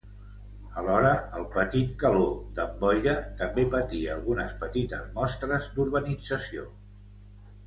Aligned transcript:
Alhora, 0.81 1.09
el 1.39 1.43
petit 1.57 1.91
Caló 2.03 2.23
d'en 2.55 2.73
Boira 2.79 3.13
també 3.43 3.67
patia 3.77 4.15
algunes 4.17 4.57
petites 4.65 5.05
mostres 5.21 5.69
d'urbanització. 5.77 6.67